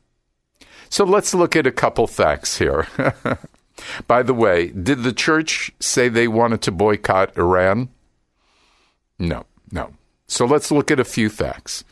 So 0.95 1.03
let's 1.03 1.33
look 1.33 1.57
at 1.57 1.67
a 1.67 1.73
couple 1.73 2.07
facts 2.07 2.57
here. 2.57 2.87
By 4.07 4.23
the 4.23 4.33
way, 4.33 4.67
did 4.67 5.03
the 5.03 5.11
church 5.11 5.69
say 5.77 6.07
they 6.07 6.29
wanted 6.29 6.61
to 6.61 6.71
boycott 6.71 7.37
Iran? 7.37 7.89
No, 9.19 9.45
no. 9.73 9.91
So 10.27 10.45
let's 10.45 10.71
look 10.71 10.91
at 10.91 10.99
a 11.01 11.03
few 11.03 11.29
facts. 11.29 11.83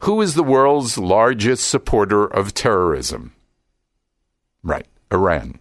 Who 0.00 0.20
is 0.20 0.34
the 0.34 0.42
world's 0.42 0.98
largest 0.98 1.70
supporter 1.70 2.26
of 2.26 2.52
terrorism? 2.52 3.32
Right, 4.62 4.86
Iran. 5.10 5.58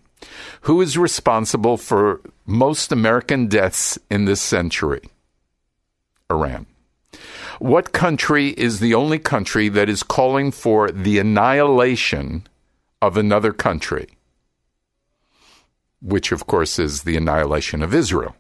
Who 0.64 0.82
is 0.82 0.98
responsible 0.98 1.78
for 1.78 2.20
most 2.46 2.92
American 2.92 3.48
deaths 3.48 3.98
in 4.12 4.26
this 4.26 4.42
century? 4.42 5.10
Iran. 6.30 6.66
What 7.60 7.94
country 7.94 8.50
is 8.50 8.82
the 8.82 8.94
only 8.94 9.20
country 9.20 9.70
that 9.70 9.88
is 9.88 10.04
calling 10.04 10.52
for 10.52 10.92
the 10.92 11.18
annihilation 11.18 12.44
of 13.02 13.18
another 13.18 13.54
country? 13.54 14.08
Which, 16.02 16.32
of 16.32 16.48
course, 16.48 16.80
is 16.80 17.04
the 17.04 17.18
annihilation 17.18 17.82
of 17.82 17.94
Israel. 17.94 18.36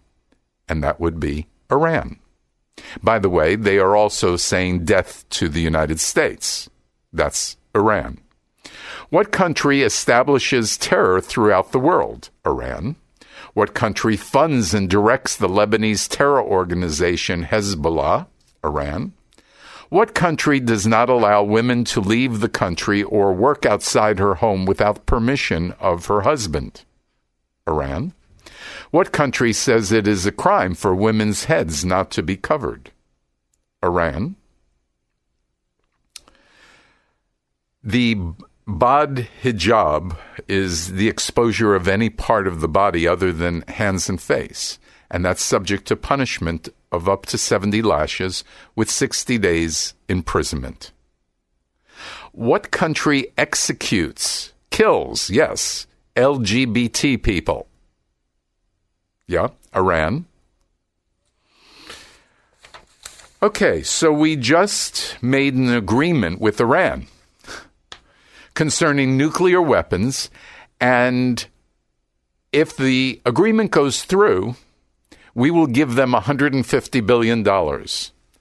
And 0.67 0.83
that 0.83 0.99
would 0.99 1.19
be 1.19 1.47
Iran. 1.71 2.19
By 3.03 3.19
the 3.19 3.29
way, 3.29 3.55
they 3.55 3.77
are 3.77 3.95
also 3.95 4.37
saying 4.37 4.85
death 4.85 5.27
to 5.31 5.49
the 5.49 5.61
United 5.61 5.99
States. 5.99 6.69
That's 7.11 7.57
Iran. 7.75 8.19
What 9.09 9.31
country 9.31 9.81
establishes 9.81 10.77
terror 10.77 11.19
throughout 11.19 11.71
the 11.71 11.79
world? 11.79 12.29
Iran. 12.45 12.95
What 13.53 13.73
country 13.73 14.15
funds 14.15 14.73
and 14.73 14.89
directs 14.89 15.35
the 15.35 15.49
Lebanese 15.49 16.07
terror 16.07 16.41
organization 16.41 17.45
Hezbollah? 17.45 18.27
Iran. 18.63 19.13
What 19.89 20.13
country 20.13 20.59
does 20.59 20.85
not 20.85 21.09
allow 21.09 21.43
women 21.43 21.83
to 21.85 21.99
leave 21.99 22.39
the 22.39 22.49
country 22.49 23.01
or 23.01 23.33
work 23.33 23.65
outside 23.65 24.19
her 24.19 24.35
home 24.35 24.65
without 24.65 25.05
permission 25.05 25.73
of 25.79 26.05
her 26.05 26.21
husband? 26.21 26.85
Iran. 27.67 28.13
What 28.91 29.11
country 29.11 29.51
says 29.51 29.91
it 29.91 30.07
is 30.07 30.25
a 30.25 30.31
crime 30.31 30.75
for 30.75 30.93
women's 30.93 31.45
heads 31.45 31.83
not 31.83 32.11
to 32.11 32.23
be 32.23 32.37
covered? 32.37 32.91
Iran. 33.83 34.35
The 37.83 38.17
Bad 38.69 39.27
hijab 39.41 40.15
is 40.47 40.93
the 40.93 41.07
exposure 41.07 41.73
of 41.73 41.87
any 41.87 42.11
part 42.11 42.45
of 42.45 42.61
the 42.61 42.67
body 42.67 43.07
other 43.07 43.33
than 43.33 43.63
hands 43.63 44.09
and 44.09 44.21
face, 44.21 44.77
and 45.09 45.25
that's 45.25 45.43
subject 45.43 45.87
to 45.87 45.95
punishment 45.95 46.69
of 46.91 47.07
up 47.07 47.25
to 47.27 47.37
70 47.37 47.81
lashes 47.81 48.43
with 48.75 48.89
60 48.89 49.37
days 49.37 49.93
imprisonment. 50.07 50.91
What 52.31 52.71
country 52.71 53.27
executes, 53.37 54.53
kills, 54.69 55.29
yes, 55.29 55.87
LGBT 56.15 57.21
people? 57.21 57.67
Yeah, 59.27 59.49
Iran. 59.75 60.25
Okay, 63.41 63.83
so 63.83 64.11
we 64.11 64.35
just 64.35 65.17
made 65.21 65.53
an 65.53 65.73
agreement 65.73 66.41
with 66.41 66.59
Iran 66.59 67.07
concerning 68.53 69.15
nuclear 69.15 69.61
weapons, 69.61 70.29
and 70.81 71.47
if 72.51 72.75
the 72.75 73.21
agreement 73.25 73.71
goes 73.71 74.03
through, 74.03 74.55
we 75.35 75.51
will 75.51 75.67
give 75.67 75.95
them 75.95 76.13
$150 76.13 77.05
billion. 77.05 77.87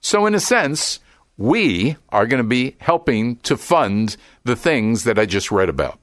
So, 0.00 0.26
in 0.26 0.34
a 0.34 0.40
sense, 0.40 1.00
we 1.36 1.96
are 2.08 2.26
going 2.26 2.42
to 2.42 2.48
be 2.48 2.76
helping 2.78 3.36
to 3.36 3.56
fund 3.56 4.16
the 4.44 4.56
things 4.56 5.04
that 5.04 5.18
I 5.18 5.26
just 5.26 5.50
read 5.50 5.68
about 5.68 5.98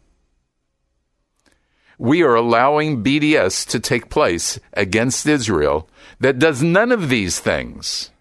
we 1.97 2.23
are 2.23 2.35
allowing 2.35 3.03
BDS 3.03 3.67
to 3.67 3.79
take 3.79 4.09
place 4.09 4.59
against 4.73 5.25
Israel 5.25 5.89
that 6.19 6.39
does 6.39 6.61
none 6.61 6.91
of 6.91 7.09
these 7.09 7.39
things. 7.39 8.11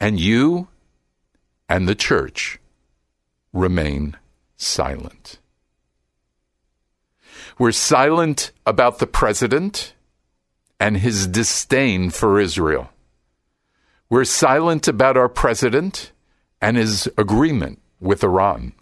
And 0.00 0.20
you 0.20 0.68
and 1.68 1.88
the 1.88 1.94
church 1.94 2.60
remain 3.52 4.16
silent. 4.56 5.38
We're 7.58 7.72
silent 7.72 8.52
about 8.66 8.98
the 8.98 9.06
president 9.06 9.94
and 10.78 10.98
his 10.98 11.26
disdain 11.26 12.10
for 12.10 12.40
Israel. 12.40 12.90
We're 14.10 14.24
silent 14.24 14.86
about 14.86 15.16
our 15.16 15.28
president 15.28 16.12
and 16.60 16.76
his 16.76 17.08
agreement 17.16 17.80
with 18.00 18.22
Iran 18.22 18.74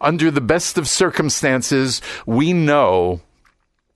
under 0.00 0.30
the 0.30 0.40
best 0.40 0.78
of 0.78 0.88
circumstances, 0.88 2.00
we 2.24 2.52
know 2.52 3.20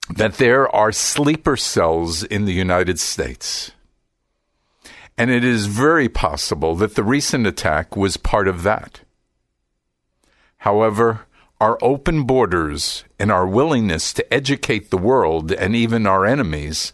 that 0.09 0.35
there 0.35 0.73
are 0.75 0.91
sleeper 0.91 1.55
cells 1.55 2.23
in 2.23 2.45
the 2.45 2.53
United 2.53 2.99
States. 2.99 3.71
And 5.17 5.29
it 5.29 5.43
is 5.43 5.67
very 5.67 6.09
possible 6.09 6.75
that 6.75 6.95
the 6.95 7.03
recent 7.03 7.45
attack 7.45 7.95
was 7.95 8.17
part 8.17 8.47
of 8.47 8.63
that. 8.63 9.01
However, 10.57 11.21
our 11.61 11.77
open 11.83 12.23
borders 12.23 13.03
and 13.19 13.31
our 13.31 13.45
willingness 13.45 14.13
to 14.13 14.33
educate 14.33 14.89
the 14.89 14.97
world 14.97 15.51
and 15.51 15.75
even 15.75 16.07
our 16.07 16.25
enemies 16.25 16.91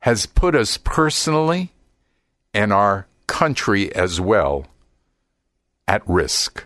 has 0.00 0.26
put 0.26 0.56
us 0.56 0.76
personally 0.76 1.70
and 2.52 2.72
our 2.72 3.06
country 3.28 3.94
as 3.94 4.20
well 4.20 4.66
at 5.86 6.02
risk 6.08 6.64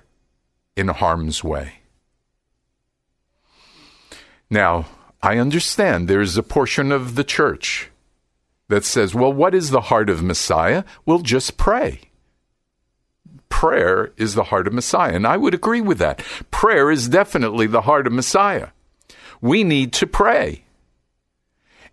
in 0.74 0.88
harm's 0.88 1.44
way. 1.44 1.74
Now, 4.48 4.86
I 5.22 5.36
understand 5.36 6.08
there's 6.08 6.38
a 6.38 6.42
portion 6.42 6.90
of 6.90 7.14
the 7.14 7.24
church 7.24 7.90
that 8.68 8.86
says, 8.86 9.14
well, 9.14 9.32
what 9.32 9.54
is 9.54 9.68
the 9.68 9.82
heart 9.82 10.08
of 10.08 10.22
Messiah? 10.22 10.82
We'll 11.04 11.18
just 11.18 11.58
pray. 11.58 12.00
Prayer 13.62 14.12
is 14.16 14.34
the 14.34 14.42
heart 14.50 14.66
of 14.66 14.72
Messiah. 14.72 15.14
And 15.14 15.24
I 15.24 15.36
would 15.36 15.54
agree 15.54 15.80
with 15.80 15.98
that. 15.98 16.18
Prayer 16.50 16.90
is 16.90 17.08
definitely 17.08 17.68
the 17.68 17.82
heart 17.82 18.08
of 18.08 18.12
Messiah. 18.12 18.70
We 19.40 19.62
need 19.62 19.92
to 19.92 20.06
pray. 20.08 20.64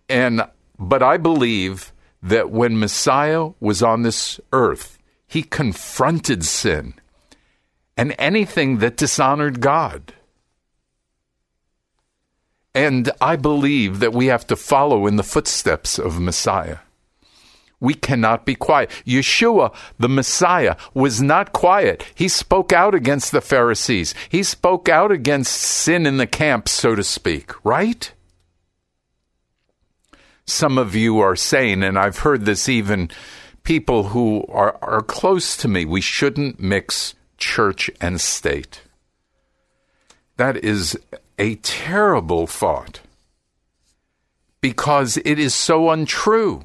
And 0.08 0.42
but 0.80 1.00
I 1.00 1.16
believe 1.16 1.92
that 2.24 2.50
when 2.50 2.80
Messiah 2.80 3.50
was 3.60 3.84
on 3.84 4.02
this 4.02 4.40
earth, 4.52 4.98
he 5.28 5.44
confronted 5.44 6.44
sin 6.44 6.94
and 7.96 8.16
anything 8.18 8.78
that 8.78 8.96
dishonored 8.96 9.60
God. 9.60 10.12
And 12.74 13.12
I 13.20 13.36
believe 13.36 14.00
that 14.00 14.12
we 14.12 14.26
have 14.26 14.44
to 14.48 14.56
follow 14.56 15.06
in 15.06 15.14
the 15.14 15.22
footsteps 15.22 16.00
of 16.00 16.18
Messiah. 16.18 16.78
We 17.80 17.94
cannot 17.94 18.44
be 18.44 18.54
quiet. 18.54 18.90
Yeshua, 19.06 19.74
the 19.98 20.08
Messiah, 20.08 20.76
was 20.92 21.22
not 21.22 21.52
quiet. 21.52 22.04
He 22.14 22.28
spoke 22.28 22.72
out 22.72 22.94
against 22.94 23.32
the 23.32 23.40
Pharisees. 23.40 24.14
He 24.28 24.42
spoke 24.42 24.88
out 24.88 25.10
against 25.10 25.52
sin 25.52 26.04
in 26.04 26.18
the 26.18 26.26
camp, 26.26 26.68
so 26.68 26.94
to 26.94 27.02
speak, 27.02 27.52
right? 27.64 28.12
Some 30.44 30.76
of 30.76 30.94
you 30.94 31.20
are 31.20 31.36
saying, 31.36 31.82
and 31.82 31.98
I've 31.98 32.18
heard 32.18 32.44
this 32.44 32.68
even 32.68 33.10
people 33.62 34.08
who 34.08 34.44
are, 34.48 34.76
are 34.82 35.02
close 35.02 35.56
to 35.58 35.68
me, 35.68 35.84
we 35.84 36.00
shouldn't 36.00 36.60
mix 36.60 37.14
church 37.38 37.90
and 38.00 38.20
state. 38.20 38.82
That 40.36 40.56
is 40.58 40.98
a 41.38 41.54
terrible 41.56 42.46
thought 42.46 43.00
because 44.60 45.18
it 45.18 45.38
is 45.38 45.54
so 45.54 45.90
untrue. 45.90 46.64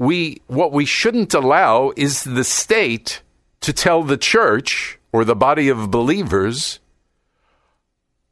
We 0.00 0.40
what 0.46 0.72
we 0.72 0.86
shouldn't 0.86 1.34
allow 1.34 1.92
is 1.94 2.24
the 2.24 2.42
state 2.42 3.20
to 3.60 3.70
tell 3.70 4.02
the 4.02 4.16
church 4.16 4.98
or 5.12 5.26
the 5.26 5.36
body 5.36 5.68
of 5.68 5.90
believers 5.90 6.80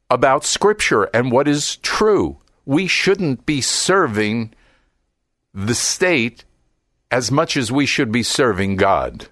about 0.09 0.43
scripture 0.43 1.03
and 1.13 1.31
what 1.31 1.47
is 1.47 1.75
true. 1.75 2.39
We 2.65 2.87
shouldn't 2.87 3.45
be 3.45 3.61
serving 3.61 4.55
the 5.53 5.75
state 5.75 6.43
as 7.11 7.31
much 7.31 7.55
as 7.55 7.71
we 7.71 7.85
should 7.85 8.11
be 8.11 8.23
serving 8.23 8.77
God. 8.77 9.27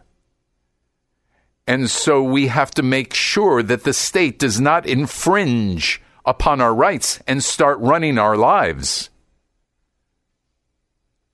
And 1.66 1.90
so 1.90 2.22
we 2.22 2.50
have 2.50 2.70
to 2.76 2.84
make 2.84 3.16
sure 3.16 3.64
that 3.64 3.84
the 3.84 3.94
state 3.94 4.38
does 4.38 4.62
not 4.62 4.86
infringe 4.86 6.04
upon 6.24 6.62
our 6.62 6.76
rights 6.76 7.20
and 7.26 7.44
start 7.44 7.80
running 7.80 8.20
our 8.20 8.38
lives. 8.38 9.10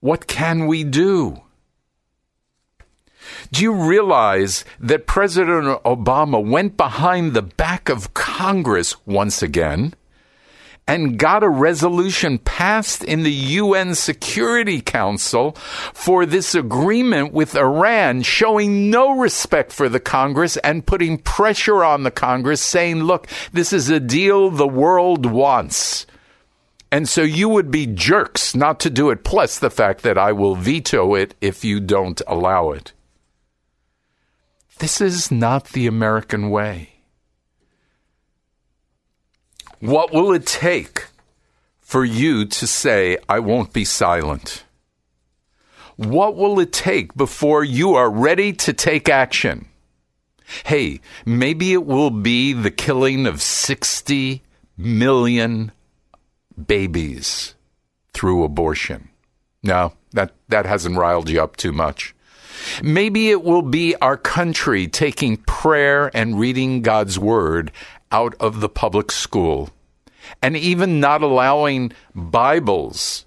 What 0.04 0.26
can 0.26 0.66
we 0.66 0.84
do? 0.84 1.40
Do 3.50 3.62
you 3.62 3.72
realize 3.72 4.66
that 4.78 5.06
President 5.06 5.82
Obama 5.82 6.46
went 6.46 6.76
behind 6.76 7.32
the 7.32 7.40
back 7.40 7.88
of 7.88 8.12
Congress 8.12 8.96
once 9.06 9.42
again? 9.42 9.94
and 10.86 11.18
got 11.18 11.42
a 11.42 11.48
resolution 11.48 12.36
passed 12.36 13.02
in 13.02 13.22
the 13.22 13.32
UN 13.32 13.94
Security 13.94 14.82
Council 14.82 15.52
for 15.94 16.26
this 16.26 16.54
agreement 16.54 17.32
with 17.32 17.56
Iran, 17.56 18.20
showing 18.20 18.90
no 18.90 19.16
respect 19.16 19.72
for 19.72 19.88
the 19.88 20.00
Congress 20.00 20.58
and 20.58 20.84
putting 20.84 21.16
pressure 21.16 21.82
on 21.82 22.02
the 22.02 22.10
Congress, 22.10 22.60
saying, 22.60 23.04
look, 23.04 23.26
this 23.54 23.72
is 23.72 23.88
a 23.88 23.98
deal 23.98 24.50
the 24.50 24.68
world 24.68 25.24
wants. 25.24 26.04
And 26.94 27.08
so 27.08 27.22
you 27.22 27.48
would 27.48 27.72
be 27.72 27.86
jerks 27.88 28.54
not 28.54 28.78
to 28.78 28.88
do 28.88 29.10
it, 29.10 29.24
plus 29.24 29.58
the 29.58 29.68
fact 29.68 30.02
that 30.04 30.16
I 30.16 30.30
will 30.30 30.54
veto 30.54 31.16
it 31.16 31.34
if 31.40 31.64
you 31.64 31.80
don't 31.80 32.22
allow 32.28 32.70
it. 32.70 32.92
This 34.78 35.00
is 35.00 35.28
not 35.28 35.70
the 35.70 35.88
American 35.88 36.50
way. 36.50 37.00
What 39.80 40.12
will 40.12 40.32
it 40.32 40.46
take 40.46 41.06
for 41.80 42.04
you 42.04 42.44
to 42.44 42.64
say, 42.64 43.18
I 43.28 43.40
won't 43.40 43.72
be 43.72 43.84
silent? 43.84 44.62
What 45.96 46.36
will 46.36 46.60
it 46.60 46.72
take 46.72 47.12
before 47.16 47.64
you 47.64 47.94
are 47.94 48.08
ready 48.08 48.52
to 48.52 48.72
take 48.72 49.08
action? 49.08 49.66
Hey, 50.64 51.00
maybe 51.26 51.72
it 51.72 51.86
will 51.86 52.10
be 52.10 52.52
the 52.52 52.70
killing 52.70 53.26
of 53.26 53.42
60 53.42 54.44
million 54.76 55.72
babies 56.66 57.54
through 58.12 58.44
abortion. 58.44 59.08
No, 59.62 59.92
that, 60.12 60.32
that 60.48 60.66
hasn't 60.66 60.96
riled 60.96 61.28
you 61.28 61.42
up 61.42 61.56
too 61.56 61.72
much. 61.72 62.14
Maybe 62.82 63.30
it 63.30 63.42
will 63.42 63.62
be 63.62 63.94
our 63.96 64.16
country 64.16 64.86
taking 64.86 65.38
prayer 65.38 66.10
and 66.14 66.38
reading 66.38 66.82
God's 66.82 67.18
word 67.18 67.72
out 68.12 68.34
of 68.40 68.60
the 68.60 68.68
public 68.68 69.10
school 69.10 69.70
and 70.42 70.56
even 70.56 71.00
not 71.00 71.22
allowing 71.22 71.92
Bibles, 72.14 73.26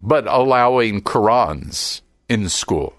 but 0.00 0.26
allowing 0.26 1.02
Qurans 1.02 2.02
in 2.28 2.48
school. 2.48 2.94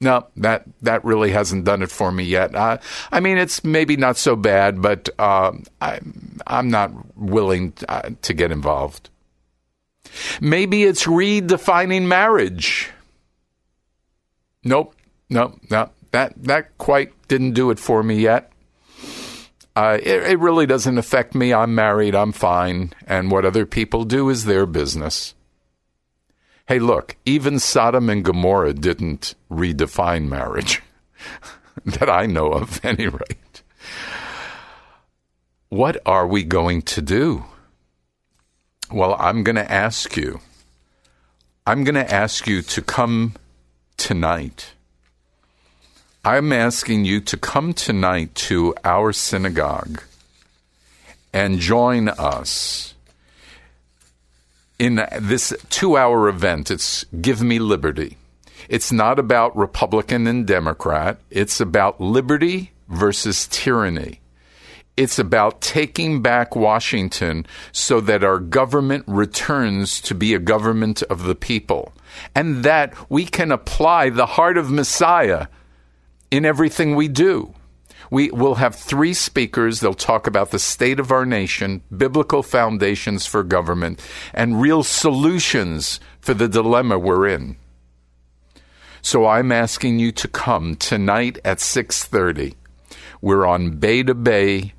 No, 0.00 0.28
that 0.36 0.64
that 0.82 1.04
really 1.04 1.32
hasn't 1.32 1.64
done 1.64 1.82
it 1.82 1.90
for 1.90 2.12
me 2.12 2.22
yet. 2.22 2.54
Uh, 2.54 2.78
I 3.10 3.18
mean, 3.18 3.36
it's 3.36 3.64
maybe 3.64 3.96
not 3.96 4.16
so 4.16 4.36
bad, 4.36 4.80
but 4.80 5.08
uh, 5.18 5.52
I, 5.80 5.98
I'm 6.46 6.70
not 6.70 6.92
willing 7.16 7.72
uh, 7.88 8.10
to 8.22 8.32
get 8.32 8.52
involved. 8.52 9.10
Maybe 10.40 10.84
it's 10.84 11.04
redefining 11.04 12.06
marriage. 12.06 12.90
Nope, 14.62 14.94
nope, 15.28 15.58
no. 15.68 15.90
That 16.12 16.44
that 16.44 16.78
quite 16.78 17.12
didn't 17.26 17.52
do 17.52 17.70
it 17.70 17.80
for 17.80 18.04
me 18.04 18.20
yet. 18.20 18.52
Uh, 19.74 19.98
it, 20.02 20.22
it 20.22 20.38
really 20.38 20.66
doesn't 20.66 20.98
affect 20.98 21.34
me. 21.34 21.52
I'm 21.52 21.74
married. 21.74 22.14
I'm 22.14 22.32
fine. 22.32 22.92
And 23.06 23.30
what 23.30 23.44
other 23.44 23.66
people 23.66 24.04
do 24.04 24.28
is 24.28 24.44
their 24.44 24.66
business. 24.66 25.34
Hey, 26.68 26.78
look, 26.78 27.16
even 27.24 27.58
Sodom 27.58 28.08
and 28.10 28.24
Gomorrah 28.24 28.74
didn't 28.74 29.34
redefine 29.50 30.28
marriage 30.28 30.82
that 31.84 32.08
I 32.08 32.26
know 32.26 32.52
of, 32.52 32.80
any 32.84 33.08
rate. 33.08 33.62
What 35.70 35.96
are 36.06 36.26
we 36.26 36.44
going 36.44 36.82
to 36.82 37.02
do? 37.02 37.44
Well, 38.92 39.16
I'm 39.18 39.42
going 39.42 39.56
to 39.56 39.70
ask 39.70 40.16
you. 40.16 40.40
I'm 41.66 41.84
going 41.84 41.94
to 41.94 42.14
ask 42.14 42.46
you 42.46 42.62
to 42.62 42.80
come 42.80 43.34
tonight 43.96 44.72
I'm 46.28 46.52
asking 46.52 47.06
you 47.06 47.22
to 47.22 47.38
come 47.38 47.72
tonight 47.72 48.34
to 48.34 48.74
our 48.84 49.14
synagogue 49.14 50.02
and 51.32 51.58
join 51.58 52.10
us 52.10 52.94
in 54.78 55.06
this 55.20 55.52
two 55.70 55.96
hour 55.96 56.28
event. 56.28 56.70
It's 56.70 57.04
Give 57.20 57.42
Me 57.42 57.58
Liberty. 57.58 58.16
It's 58.68 58.92
not 58.92 59.18
about 59.18 59.56
Republican 59.56 60.26
and 60.26 60.46
Democrat, 60.46 61.18
it's 61.30 61.60
about 61.60 62.00
liberty 62.00 62.72
versus 62.88 63.46
tyranny. 63.50 64.20
It's 64.96 65.18
about 65.18 65.60
taking 65.60 66.22
back 66.22 66.56
Washington 66.56 67.46
so 67.70 68.00
that 68.00 68.24
our 68.24 68.40
government 68.40 69.04
returns 69.06 70.00
to 70.00 70.14
be 70.14 70.34
a 70.34 70.40
government 70.40 71.04
of 71.04 71.22
the 71.22 71.36
people 71.36 71.92
and 72.34 72.64
that 72.64 72.94
we 73.08 73.24
can 73.24 73.52
apply 73.52 74.10
the 74.10 74.26
heart 74.26 74.58
of 74.58 74.72
Messiah 74.72 75.46
in 76.32 76.44
everything 76.44 76.96
we 76.96 77.06
do. 77.06 77.54
We 78.10 78.30
will 78.30 78.56
have 78.56 78.74
three 78.74 79.14
speakers. 79.14 79.80
They'll 79.80 79.94
talk 79.94 80.26
about 80.26 80.50
the 80.50 80.58
state 80.58 80.98
of 80.98 81.12
our 81.12 81.26
nation, 81.26 81.82
biblical 81.94 82.42
foundations 82.42 83.26
for 83.26 83.42
government, 83.42 84.00
and 84.32 84.60
real 84.60 84.82
solutions 84.82 86.00
for 86.20 86.34
the 86.34 86.48
dilemma 86.48 86.98
we're 86.98 87.26
in. 87.26 87.56
So 89.02 89.26
I'm 89.26 89.52
asking 89.52 89.98
you 89.98 90.12
to 90.12 90.28
come 90.28 90.74
tonight 90.74 91.38
at 91.44 91.60
6:30. 91.60 92.54
We're 93.20 93.46
on 93.46 93.80
to 93.80 94.14
Bay 94.14 94.74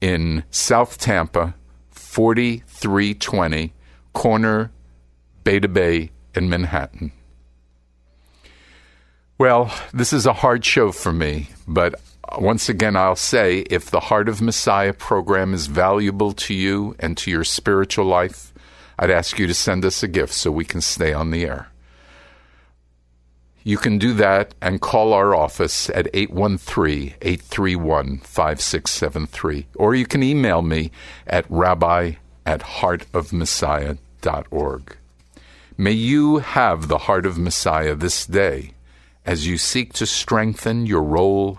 in 0.00 0.44
South 0.50 0.98
Tampa, 0.98 1.54
4320 1.90 3.72
corner 4.12 4.70
to 5.44 5.68
Bay 5.68 6.10
in 6.34 6.48
Manhattan. 6.48 7.12
Well, 9.38 9.72
this 9.92 10.12
is 10.12 10.24
a 10.24 10.32
hard 10.32 10.64
show 10.64 10.92
for 10.92 11.12
me, 11.12 11.50
but 11.68 12.00
Uh, 12.28 12.38
once 12.40 12.68
again, 12.68 12.96
I'll 12.96 13.16
say 13.16 13.60
if 13.70 13.90
the 13.90 14.00
Heart 14.00 14.28
of 14.28 14.42
Messiah 14.42 14.92
program 14.92 15.54
is 15.54 15.68
valuable 15.68 16.32
to 16.32 16.52
you 16.54 16.96
and 16.98 17.16
to 17.18 17.30
your 17.30 17.44
spiritual 17.44 18.06
life, 18.06 18.52
I'd 18.98 19.10
ask 19.10 19.38
you 19.38 19.46
to 19.46 19.54
send 19.54 19.84
us 19.84 20.02
a 20.02 20.08
gift 20.08 20.32
so 20.32 20.50
we 20.50 20.64
can 20.64 20.80
stay 20.80 21.12
on 21.12 21.30
the 21.30 21.44
air. 21.44 21.68
You 23.62 23.76
can 23.78 23.98
do 23.98 24.12
that 24.14 24.54
and 24.60 24.80
call 24.80 25.12
our 25.12 25.32
office 25.34 25.90
at 25.90 26.08
813 26.14 27.14
831 27.20 28.18
5673. 28.18 29.66
Or 29.74 29.94
you 29.94 30.06
can 30.06 30.22
email 30.22 30.62
me 30.62 30.90
at 31.26 31.44
rabbi 31.48 32.12
at 32.46 32.60
heartofmessiah.org. 32.60 34.96
May 35.76 35.92
you 35.92 36.38
have 36.38 36.88
the 36.88 36.98
heart 36.98 37.26
of 37.26 37.38
Messiah 37.38 37.96
this 37.96 38.24
day 38.24 38.70
as 39.24 39.48
you 39.48 39.58
seek 39.58 39.92
to 39.94 40.06
strengthen 40.06 40.86
your 40.86 41.02
role 41.02 41.58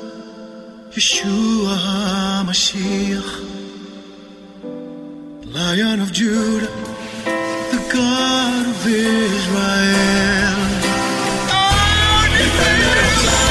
Yeshua 0.95 1.75
HaMashiach, 1.85 3.31
Lion 5.53 6.01
of 6.01 6.11
Judah, 6.11 6.67
the 7.71 7.79
God 7.93 8.67
of 8.67 8.87
Israel. 8.87 10.11
Three 12.43 13.50